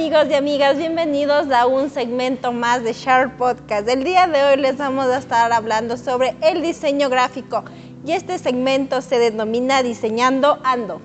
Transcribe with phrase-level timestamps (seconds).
[0.00, 3.86] amigos y amigas, bienvenidos a un segmento más de Sharp Podcast.
[3.86, 7.64] El día de hoy les vamos a estar hablando sobre el diseño gráfico
[8.06, 11.02] y este segmento se denomina Diseñando Ando.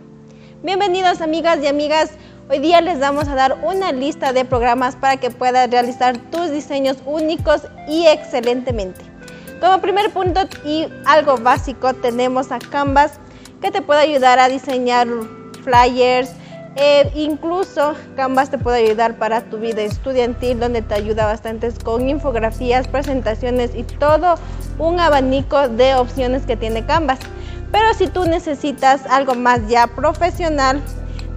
[0.63, 2.11] Bienvenidos amigas y amigas,
[2.49, 6.49] hoy día les vamos a dar una lista de programas para que puedas realizar tus
[6.49, 9.01] diseños únicos y excelentemente.
[9.59, 13.19] Como primer punto y algo básico tenemos a Canvas
[13.61, 15.09] que te puede ayudar a diseñar
[15.65, 16.31] flyers,
[16.75, 22.09] eh, incluso Canvas te puede ayudar para tu vida estudiantil, donde te ayuda bastante con
[22.09, 24.35] infografías, presentaciones y todo
[24.77, 27.19] un abanico de opciones que tiene Canvas.
[27.71, 30.81] Pero si tú necesitas algo más ya profesional,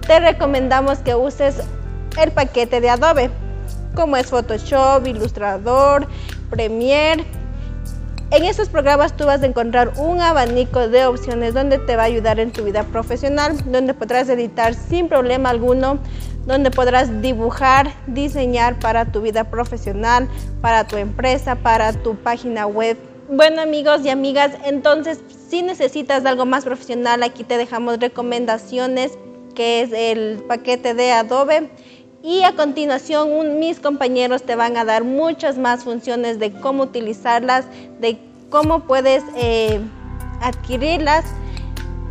[0.05, 1.55] te recomendamos que uses
[2.21, 3.29] el paquete de Adobe,
[3.95, 6.07] como es Photoshop, Illustrator,
[6.49, 7.38] Premiere
[8.31, 12.05] en estos programas tú vas a encontrar un abanico de opciones donde te va a
[12.05, 15.99] ayudar en tu vida profesional, donde podrás editar sin problema alguno,
[16.45, 20.27] donde podrás dibujar, diseñar para tu vida profesional,
[20.61, 22.97] para tu empresa, para tu página web.
[23.29, 29.11] Bueno amigos y amigas, entonces si necesitas algo más profesional, aquí te dejamos recomendaciones,
[29.55, 31.69] que es el paquete de Adobe.
[32.21, 37.65] Y a continuación mis compañeros te van a dar muchas más funciones de cómo utilizarlas,
[38.01, 39.79] de cómo puedes eh,
[40.41, 41.25] adquirirlas.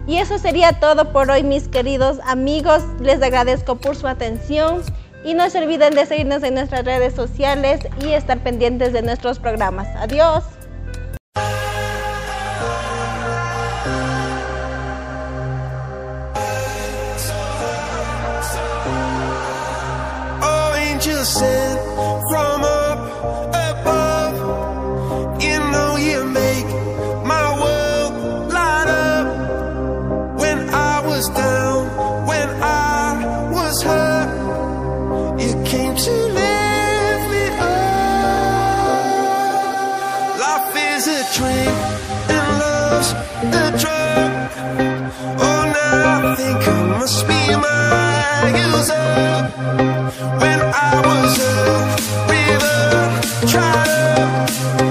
[0.07, 2.83] Y eso sería todo por hoy, mis queridos amigos.
[3.01, 4.83] Les agradezco por su atención
[5.25, 9.39] y no se olviden de seguirnos en nuestras redes sociales y estar pendientes de nuestros
[9.39, 9.89] programas.
[9.97, 10.45] Adiós.
[20.41, 21.78] Oh,
[40.99, 41.75] is a dream
[42.35, 44.31] and lost a drug.
[45.47, 49.57] Oh, now I think I must be my use up.
[50.43, 51.59] When I was a
[52.35, 54.88] river, tried.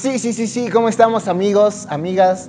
[0.00, 2.48] Sí, sí, sí, sí, ¿cómo estamos amigos, amigas?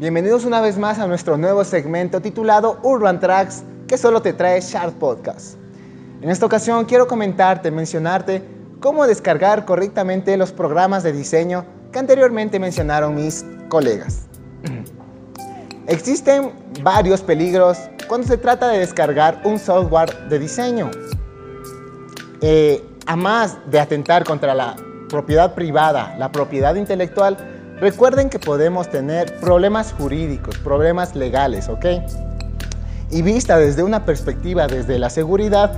[0.00, 4.60] Bienvenidos una vez más a nuestro nuevo segmento titulado Urban Tracks que solo te trae
[4.60, 5.54] Sharp Podcast.
[6.22, 8.42] En esta ocasión quiero comentarte, mencionarte
[8.80, 14.22] cómo descargar correctamente los programas de diseño que anteriormente mencionaron mis colegas.
[15.86, 16.50] Existen
[16.82, 17.78] varios peligros
[18.08, 20.90] cuando se trata de descargar un software de diseño.
[22.40, 24.74] Eh, a más de atentar contra la
[25.08, 27.36] propiedad privada, la propiedad intelectual,
[27.80, 31.86] recuerden que podemos tener problemas jurídicos, problemas legales, ¿ok?
[33.10, 35.72] Y vista desde una perspectiva, desde la seguridad,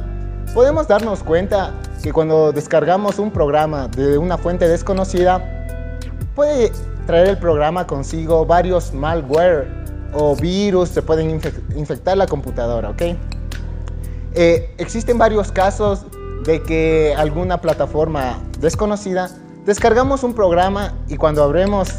[0.55, 1.73] podemos darnos cuenta
[2.03, 5.41] que cuando descargamos un programa de una fuente desconocida,
[6.35, 6.73] puede
[7.07, 9.69] traer el programa consigo varios malware
[10.13, 11.41] o virus, se pueden
[11.77, 13.03] infectar la computadora, ¿ok?
[14.35, 16.05] Eh, existen varios casos
[16.45, 19.31] de que alguna plataforma desconocida
[19.65, 21.91] descargamos un programa y cuando abrimos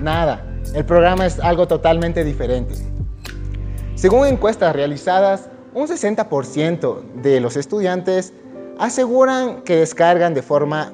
[0.00, 0.44] nada,
[0.74, 2.74] el programa es algo totalmente diferente.
[3.94, 8.32] Según encuestas realizadas, un 60% de los estudiantes
[8.78, 10.92] aseguran que descargan de forma,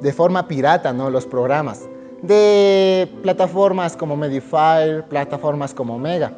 [0.00, 1.10] de forma pirata ¿no?
[1.10, 1.88] los programas
[2.22, 6.32] de plataformas como Mediafire, plataformas como Mega.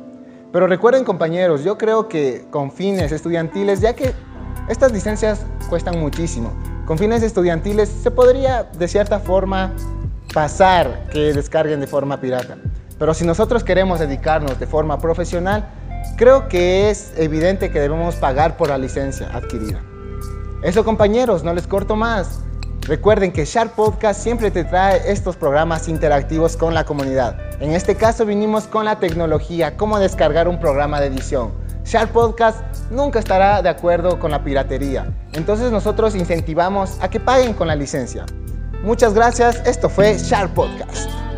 [0.52, 4.12] Pero recuerden compañeros, yo creo que con fines estudiantiles, ya que
[4.68, 6.52] estas licencias cuestan muchísimo,
[6.92, 9.72] con fines estudiantiles se podría de cierta forma
[10.34, 12.58] pasar que descarguen de forma pirata.
[12.98, 15.66] Pero si nosotros queremos dedicarnos de forma profesional,
[16.18, 19.80] creo que es evidente que debemos pagar por la licencia adquirida.
[20.62, 22.40] Eso compañeros, no les corto más.
[22.82, 27.38] Recuerden que Sharp Podcast siempre te trae estos programas interactivos con la comunidad.
[27.60, 31.61] En este caso vinimos con la tecnología, cómo descargar un programa de edición.
[31.84, 35.06] Sharp Podcast nunca estará de acuerdo con la piratería.
[35.32, 38.24] Entonces nosotros incentivamos a que paguen con la licencia.
[38.82, 41.31] Muchas gracias, esto fue Sharp Podcast.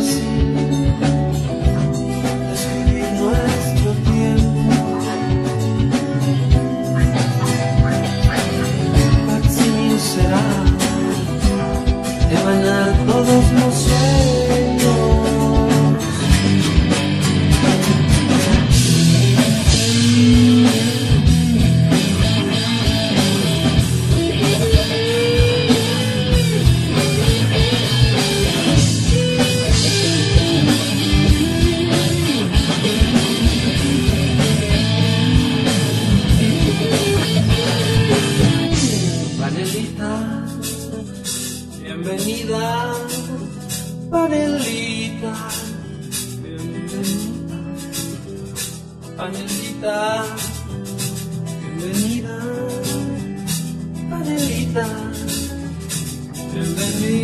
[0.00, 0.29] was
[42.02, 42.96] Bienvenida,
[44.10, 45.34] panelita.
[46.40, 46.98] Bienvenida,
[49.18, 50.24] panelita.
[51.76, 52.36] Bienvenida,
[54.08, 54.86] panelita.
[56.54, 57.20] Bienvenida.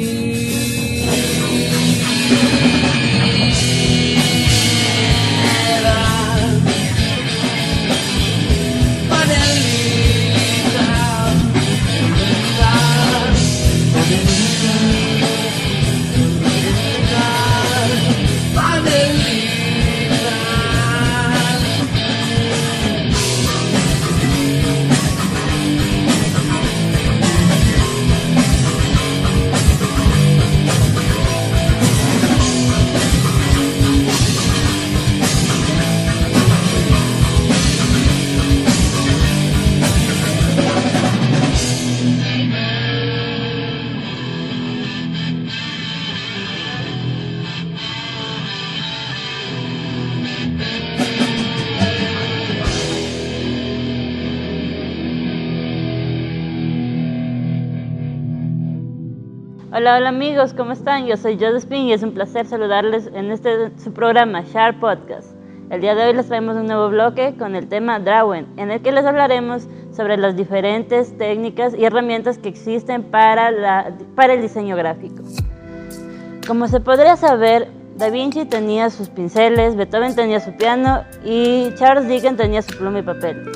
[59.87, 61.07] Hola, hola amigos, ¿cómo están?
[61.07, 65.31] Yo soy Josephine y es un placer saludarles en este su programa Sharp Podcast.
[65.71, 68.83] El día de hoy les traemos un nuevo bloque con el tema Drawing, en el
[68.83, 74.43] que les hablaremos sobre las diferentes técnicas y herramientas que existen para, la, para el
[74.43, 75.23] diseño gráfico.
[76.49, 82.09] Como se podría saber, Da Vinci tenía sus pinceles, Beethoven tenía su piano y Charles
[82.09, 83.53] Dickens tenía su pluma y papel.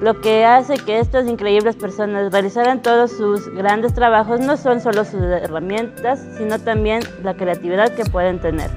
[0.00, 5.04] Lo que hace que estas increíbles personas realizaran todos sus grandes trabajos no son solo
[5.04, 8.70] sus herramientas, sino también la creatividad que pueden tener.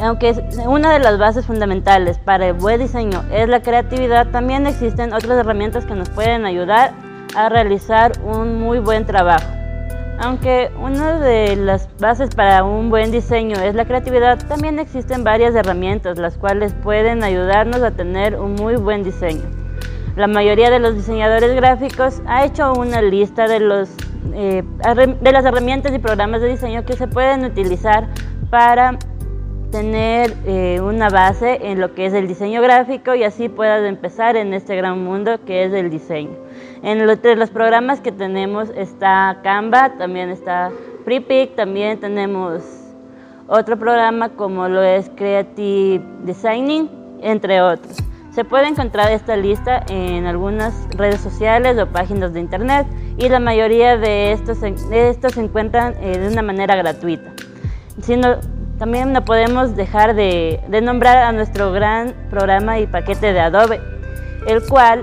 [0.00, 0.34] Aunque
[0.66, 5.38] una de las bases fundamentales para el buen diseño es la creatividad, también existen otras
[5.38, 6.92] herramientas que nos pueden ayudar
[7.36, 9.46] a realizar un muy buen trabajo.
[10.20, 15.54] Aunque una de las bases para un buen diseño es la creatividad, también existen varias
[15.54, 19.67] herramientas las cuales pueden ayudarnos a tener un muy buen diseño.
[20.18, 23.88] La mayoría de los diseñadores gráficos ha hecho una lista de, los,
[24.34, 28.08] eh, de las herramientas y programas de diseño que se pueden utilizar
[28.50, 28.98] para
[29.70, 34.34] tener eh, una base en lo que es el diseño gráfico y así puedas empezar
[34.34, 36.36] en este gran mundo que es el diseño.
[36.82, 40.72] Entre los programas que tenemos está Canva, también está
[41.04, 42.64] FreePic, también tenemos
[43.46, 46.90] otro programa como lo es Creative Designing,
[47.22, 48.07] entre otros.
[48.38, 53.40] Se puede encontrar esta lista en algunas redes sociales o páginas de internet y la
[53.40, 57.32] mayoría de estos, estos se encuentran eh, de una manera gratuita.
[58.78, 63.80] también no podemos dejar de, de nombrar a nuestro gran programa y paquete de Adobe,
[64.46, 65.02] el cual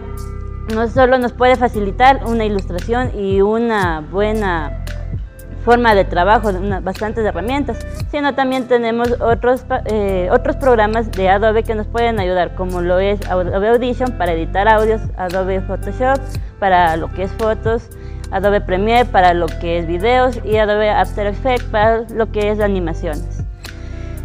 [0.74, 4.85] no solo nos puede facilitar una ilustración y una buena
[5.66, 6.52] forma de trabajo,
[6.84, 12.54] bastantes herramientas, sino también tenemos otros, eh, otros programas de Adobe que nos pueden ayudar,
[12.54, 16.20] como lo es Adobe Audition para editar audios, Adobe Photoshop
[16.60, 17.90] para lo que es fotos,
[18.32, 22.60] Adobe Premiere para lo que es videos y Adobe After Effects para lo que es
[22.60, 23.44] animaciones.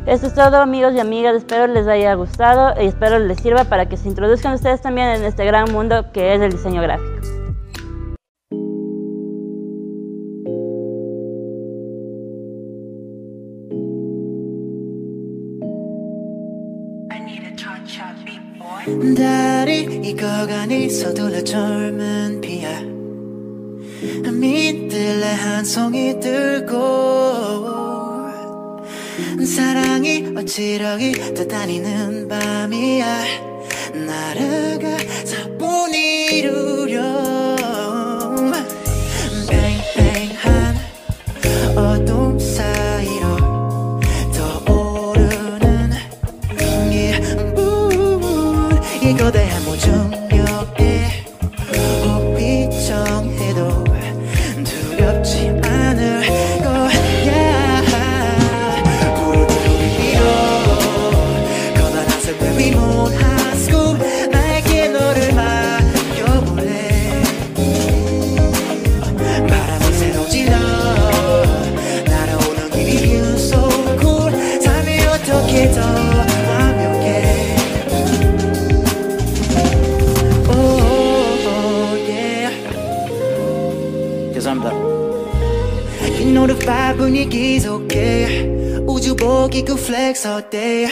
[0.06, 3.86] Esto es todo amigos y amigas, espero les haya gustado y espero les sirva para
[3.86, 7.39] que se introduzcan ustedes también en este gran mundo que es el diseño gráfico.
[19.16, 22.80] 달이 익어가니 서둘러 젊은 피야
[24.32, 28.00] 밑들레 한 송이 들고
[29.46, 33.50] 사랑이 어지러기 떠다니는 밤이야.
[33.94, 37.39] 날아가 사뿐 이루려
[89.49, 90.87] 우주복이 그 flex 어때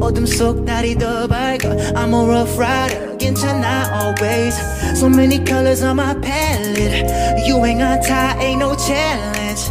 [0.00, 4.58] 어둠 속 날이 더 밝아 I'm a rough rider 괜찮아 always
[4.98, 7.06] So many colors on my palette
[7.46, 9.70] 유행한 타 ain't no challenge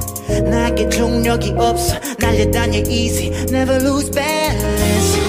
[0.49, 5.19] 나에게 중력이 없어 날려다녀 easy Never lose balance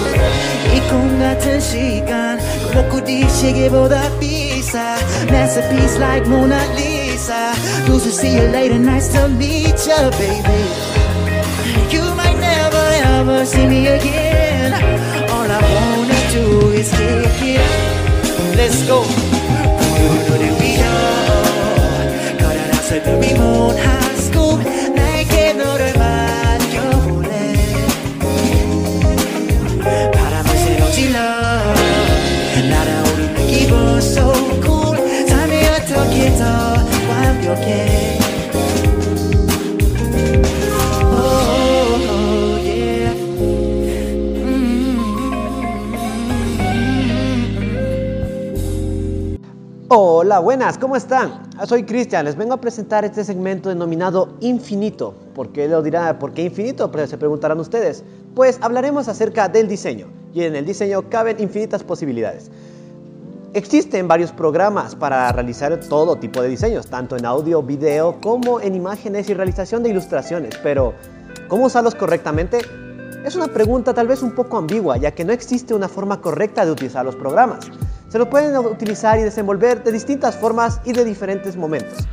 [0.73, 2.39] 이꿈 같은 시간
[2.71, 4.95] 그 목구리 시계보다 비싸
[5.27, 7.51] Masterpiece like Mona Lisa
[7.89, 11.09] Lose see you later nice to meet you baby
[11.91, 12.22] You might
[13.24, 14.72] never ever see me again
[15.30, 17.60] All I wanna do is kick it
[18.56, 19.02] Let's go
[19.98, 20.84] 우르르 위로
[22.82, 27.32] 새벽 위문 한 스쿱 나에게 너를 맡겨볼래
[30.12, 31.18] 바람을 새로 질러
[32.70, 34.94] 날아오르는 기분 so cool
[35.76, 36.42] 어떻게 더
[37.08, 38.03] 완벽해
[49.96, 51.48] Hola, buenas, ¿cómo están?
[51.68, 55.14] Soy Cristian, les vengo a presentar este segmento denominado Infinito.
[55.36, 56.18] ¿Por qué lo dirá?
[56.18, 56.90] ¿Por qué infinito?
[56.90, 58.02] Pues se preguntarán ustedes.
[58.34, 62.50] Pues hablaremos acerca del diseño y en el diseño caben infinitas posibilidades.
[63.52, 68.74] Existen varios programas para realizar todo tipo de diseños, tanto en audio, video, como en
[68.74, 70.94] imágenes y realización de ilustraciones, pero
[71.46, 72.58] ¿cómo usarlos correctamente?
[73.24, 76.66] Es una pregunta tal vez un poco ambigua, ya que no existe una forma correcta
[76.66, 77.70] de utilizar los programas.
[78.14, 82.06] Se los pueden utilizar y desenvolver de distintas formas y de diferentes momentos.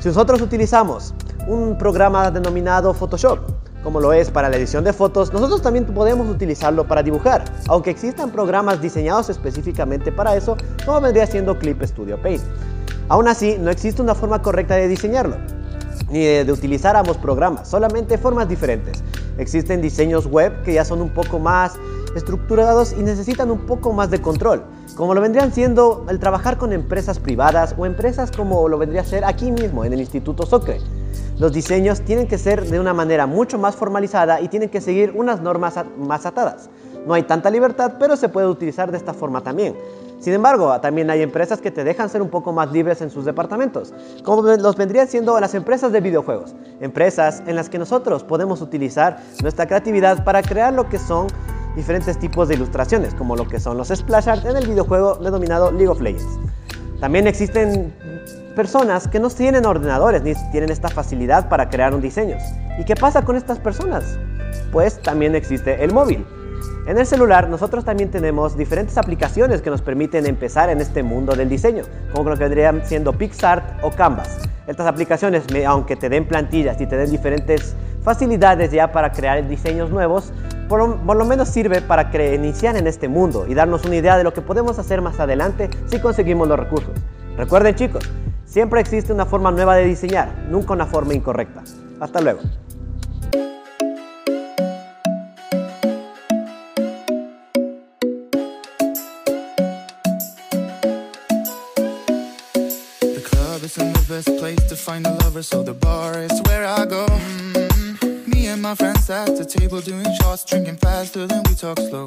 [0.00, 1.14] Si nosotros utilizamos
[1.46, 3.38] un programa denominado Photoshop,
[3.84, 7.90] como lo es para la edición de fotos, nosotros también podemos utilizarlo para dibujar, aunque
[7.90, 12.42] existan programas diseñados específicamente para eso, como vendría siendo Clip Studio Paint.
[13.08, 15.36] Aún así, no existe una forma correcta de diseñarlo,
[16.10, 19.04] ni de, utilizar ambos programas, solamente formas diferentes.
[19.38, 21.74] Existen diseños web que ya son un poco más
[22.16, 24.64] estructurados y necesitan un poco más de control,
[24.96, 29.04] como lo vendrían siendo el trabajar con empresas privadas o empresas como lo vendría a
[29.04, 30.80] ser aquí mismo en el Instituto Socre.
[31.38, 35.12] Los diseños tienen que ser de una manera mucho más formalizada y tienen que seguir
[35.14, 36.70] unas normas más atadas.
[37.06, 39.76] No hay tanta libertad, pero se puede utilizar de esta forma también.
[40.18, 43.24] Sin embargo, también hay empresas que te dejan ser un poco más libres en sus
[43.24, 43.92] departamentos,
[44.24, 49.18] como los vendrían siendo las empresas de videojuegos, empresas en las que nosotros podemos utilizar
[49.42, 51.26] nuestra creatividad para crear lo que son
[51.76, 55.70] diferentes tipos de ilustraciones, como lo que son los splash art en el videojuego denominado
[55.70, 56.40] League of Legends.
[56.98, 57.92] También existen
[58.56, 62.36] personas que no tienen ordenadores ni tienen esta facilidad para crear un diseño.
[62.78, 64.18] ¿Y qué pasa con estas personas?
[64.72, 66.26] Pues también existe el móvil.
[66.86, 71.34] En el celular nosotros también tenemos diferentes aplicaciones que nos permiten empezar en este mundo
[71.34, 71.84] del diseño,
[72.14, 74.38] como lo que vendrían siendo PixArt o Canvas.
[74.66, 79.90] Estas aplicaciones, aunque te den plantillas y te den diferentes facilidades ya para crear diseños
[79.90, 80.32] nuevos,
[80.68, 84.32] por, lo menos sirve para iniciar en este mundo y darnos una idea de lo
[84.32, 86.92] que podemos hacer más adelante si conseguimos los recursos.
[87.36, 88.04] Recuerden chicos,
[88.44, 91.62] siempre existe una forma nueva de diseñar, nunca una forma incorrecta.
[92.00, 92.40] Hasta luego.
[108.66, 112.04] My friends at the table doing shots, drinking faster than we talk slow.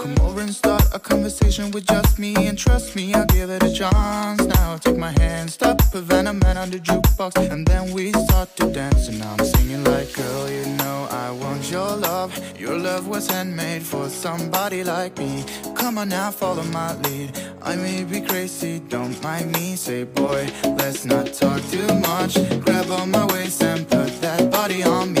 [0.00, 3.60] Come over and start a conversation with just me, and trust me, I'll give it
[3.64, 4.44] a chance.
[4.54, 8.12] Now I take my hand, stop a venom man on the jukebox, and then we
[8.12, 9.08] start to dance.
[9.08, 12.30] And I'm singing like, girl, you know I want your love.
[12.56, 15.44] Your love was handmade for somebody like me.
[15.74, 17.36] Come on now, follow my lead.
[17.60, 19.74] I may be crazy, don't mind me.
[19.74, 22.34] Say, boy, let's not talk too much.
[22.64, 25.19] Grab on my waist and put that body on me.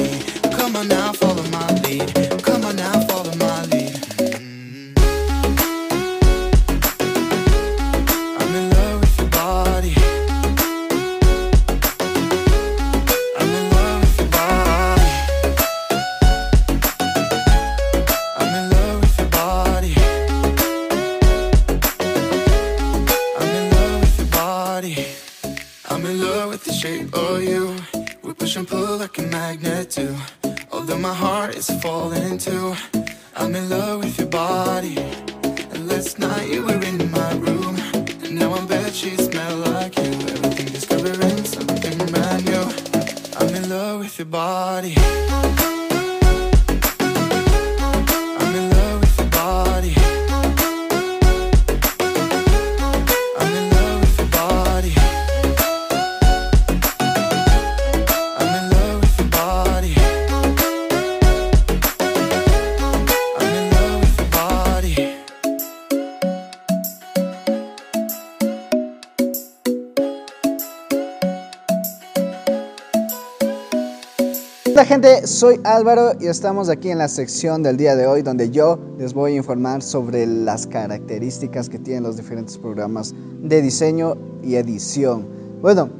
[74.80, 78.48] Hola gente, soy Álvaro y estamos aquí en la sección del día de hoy donde
[78.48, 84.16] yo les voy a informar sobre las características que tienen los diferentes programas de diseño
[84.42, 85.28] y edición.
[85.60, 85.90] Bueno,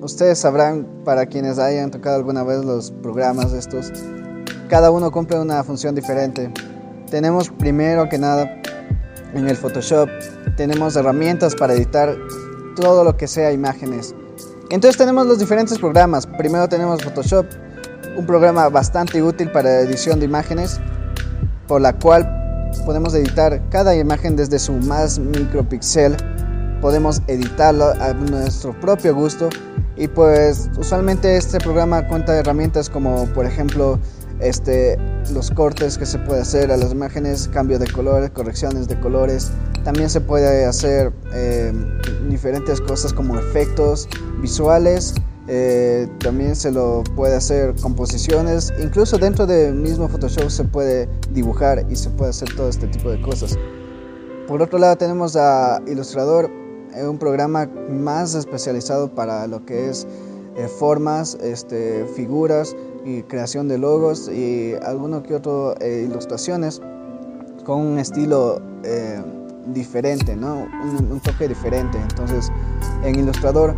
[0.00, 3.92] ustedes sabrán, para quienes hayan tocado alguna vez los programas estos,
[4.68, 6.52] cada uno cumple una función diferente.
[7.08, 8.50] Tenemos primero que nada
[9.32, 10.08] en el Photoshop,
[10.56, 12.16] tenemos herramientas para editar
[12.74, 14.12] todo lo que sea imágenes.
[14.70, 16.26] Entonces tenemos los diferentes programas.
[16.26, 17.46] Primero tenemos Photoshop,
[18.16, 20.80] un programa bastante útil para edición de imágenes,
[21.66, 22.28] por la cual
[22.84, 26.16] podemos editar cada imagen desde su más micropixel,
[26.80, 29.48] podemos editarlo a nuestro propio gusto
[29.96, 33.98] y pues usualmente este programa cuenta de herramientas como por ejemplo
[34.40, 34.98] este,
[35.32, 39.52] los cortes que se puede hacer a las imágenes, cambio de colores, correcciones de colores,
[39.84, 41.72] también se puede hacer eh,
[42.28, 44.08] diferentes cosas como efectos
[44.40, 45.14] visuales
[45.46, 51.84] eh, también se lo puede hacer composiciones, incluso dentro del mismo Photoshop se puede dibujar
[51.90, 53.58] y se puede hacer todo este tipo de cosas.
[54.46, 56.50] por otro lado tenemos a Illustrator,
[56.94, 60.06] eh, un programa más especializado para lo que es
[60.56, 66.80] eh, formas, este, figuras y creación de logos y alguno que otro eh, ilustraciones
[67.64, 68.60] con un estilo
[69.72, 70.66] diferente, ¿no?
[71.00, 71.98] Un, toque diferente.
[71.98, 72.52] Entonces,
[73.02, 73.74] en Illustrator,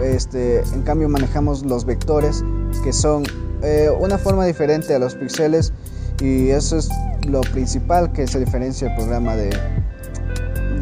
[0.00, 2.44] este, en cambio manejamos los vectores
[2.84, 3.24] que son
[3.98, 5.72] una forma diferente a los píxeles
[6.20, 6.88] y eso es
[7.28, 9.50] lo principal que se diferencia el programa de,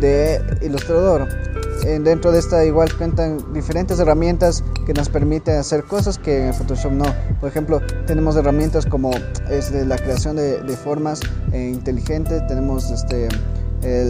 [0.00, 1.29] de Illustrator.
[1.85, 6.90] Dentro de esta igual cuentan diferentes herramientas que nos permiten hacer cosas que en Photoshop
[6.90, 7.05] no.
[7.38, 9.12] Por ejemplo, tenemos herramientas como
[9.50, 11.20] este, la creación de, formas
[11.52, 13.29] eh, inteligentes, tenemos este,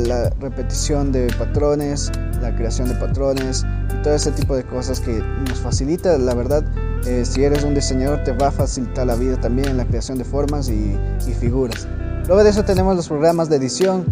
[0.06, 2.10] la repetición de patrones,
[2.40, 6.64] la creación de patrones y todo ese tipo de cosas que nos facilita, la verdad,
[7.06, 10.18] eh, si eres un diseñador te va a facilitar la vida también en la creación
[10.18, 11.86] de formas y, y figuras.
[12.26, 14.04] Luego de eso tenemos los programas de edición,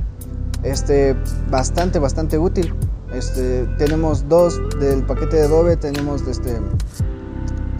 [0.62, 1.16] este,
[1.50, 2.74] bastante, bastante útil.
[3.12, 6.59] Este, tenemos dos del paquete de Adobe, tenemos este,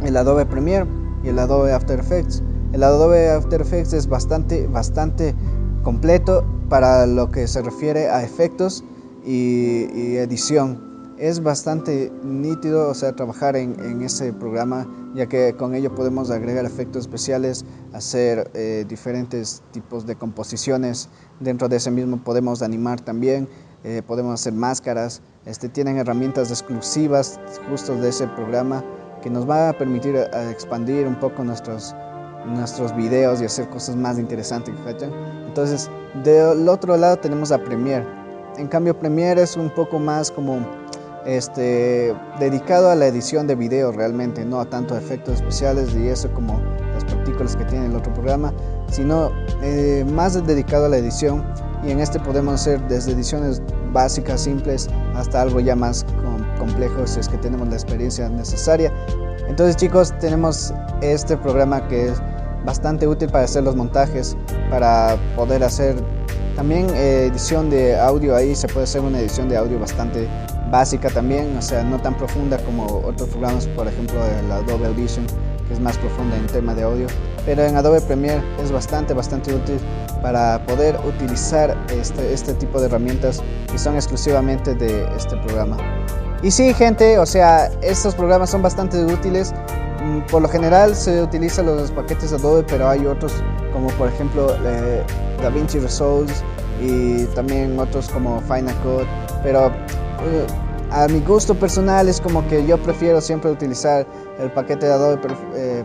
[0.05, 0.87] el Adobe Premiere
[1.23, 2.43] y el Adobe After Effects.
[2.73, 5.35] El Adobe After Effects es bastante, bastante
[5.83, 8.85] completo para lo que se refiere a efectos
[9.25, 15.95] y edición es bastante nítido, o sea, trabajar en, ese programa, ya que con ello
[15.95, 21.09] podemos agregar efectos especiales, hacer eh, diferentes tipos de composiciones.
[21.41, 23.49] Dentro de ese mismo podemos animar también,
[23.85, 25.23] eh, podemos hacer máscaras.
[25.47, 27.39] Este, tienen herramientas exclusivas
[27.71, 28.85] justo de ese programa
[29.23, 31.95] que nos va a permitir eh, expandir un poco nuestros,
[32.47, 34.75] nuestros videos y hacer cosas más interesantes.
[35.47, 35.91] Entonces,
[36.23, 38.07] del otro lado tenemos a Premiere.
[38.57, 40.61] En cambio, Premiere es un poco más como
[41.25, 46.31] este, dedicado a la edición de video realmente, no a tanto efectos especiales y eso
[46.33, 46.61] como
[46.93, 48.53] las partículas que tiene el otro programa,
[48.91, 49.31] sino
[49.63, 51.45] eh, más dedicado a la edición
[51.83, 53.61] y en este podemos hacer desde ediciones
[53.93, 56.05] básicas, simples, hasta algo ya más
[56.59, 58.93] complejo si es que tenemos la experiencia necesaria.
[59.49, 62.23] Entonces chicos, tenemos este programa que es
[62.65, 64.37] bastante útil para hacer los montajes,
[64.71, 65.97] para poder hacer
[66.57, 70.29] también eh, edición de audio, ahí se puede hacer una edición de audio bastante
[70.71, 75.27] básica también, o sea, no tan profunda como otros programas, por ejemplo, la Adobe Audition,
[75.69, 77.07] que es más profunda en tema de audio,
[77.45, 79.79] pero en Adobe Premiere es bastante, bastante útil
[80.23, 85.77] para poder utilizar este, este tipo de herramientas que son exclusivamente de este programa.
[86.43, 89.55] Y sí, gente, o sea, estos programas son bastante útiles.
[90.05, 93.33] Mm, por lo general se utilizan los paquetes Adobe, pero hay otros
[93.73, 95.03] como por ejemplo eh,
[95.43, 96.31] DaVinci Resolve
[96.83, 99.07] y también otros como Final Cut.
[99.43, 100.47] Pero eh,
[100.91, 104.07] a mi gusto personal es como que yo prefiero siempre utilizar
[104.39, 105.21] el paquete de Adobe
[105.55, 105.85] eh,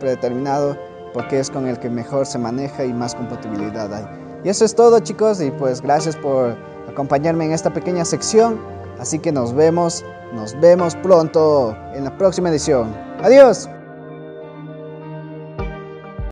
[0.00, 0.76] predeterminado
[1.12, 4.04] porque es con el que mejor se maneja y más compatibilidad hay.
[4.42, 6.56] Y eso es todo chicos y pues gracias por
[6.88, 8.58] acompañarme en esta pequeña sección.
[8.98, 13.03] Así que nos vemos, nos vemos pronto en la próxima edición.
[13.24, 13.66] Adiós.